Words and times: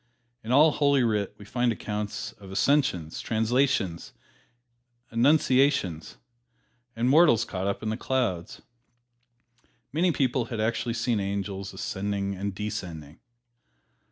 In 0.43 0.51
all 0.51 0.71
"Holy 0.71 1.03
Writ" 1.03 1.35
we 1.37 1.45
find 1.45 1.71
accounts 1.71 2.31
of 2.39 2.49
"ascensions," 2.51 3.21
"translations," 3.21 4.13
"annunciations," 5.11 6.17
and 6.95 7.07
mortals 7.07 7.45
caught 7.45 7.67
up 7.67 7.83
into 7.83 7.93
the 7.93 7.97
clouds. 7.97 8.63
Many 9.93 10.11
people 10.11 10.45
had 10.45 10.59
actually 10.59 10.95
seen 10.95 11.19
angels 11.19 11.71
ascending 11.71 12.33
and 12.33 12.55
descending. 12.55 13.19